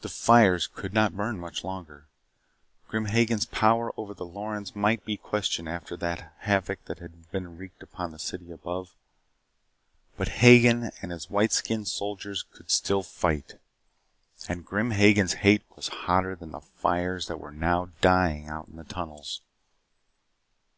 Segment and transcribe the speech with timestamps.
[0.00, 2.06] The fires could not burn much longer.
[2.88, 7.58] Grim Hagen's power over the Lorens might be questioned after the havoc that had been
[7.58, 8.94] wreaked in the city above.
[10.16, 13.60] But Hagen and his white skinned soldiers could still fight.
[14.48, 18.76] And Grim Hagen's hate was hotter than the fires that were now dying out in
[18.76, 19.42] the tunnels.